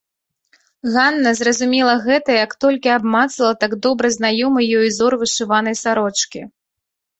[0.93, 6.41] Ганна зразумела гэта, як толькі абмацала так добра знаёмы ёй узор вышыванай сарочкі.